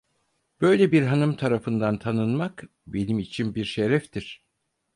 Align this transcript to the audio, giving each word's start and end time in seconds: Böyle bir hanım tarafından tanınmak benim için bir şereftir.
Böyle 0.61 0.91
bir 0.91 1.01
hanım 1.03 1.35
tarafından 1.35 1.99
tanınmak 1.99 2.63
benim 2.87 3.19
için 3.19 3.55
bir 3.55 3.65
şereftir. 3.65 4.45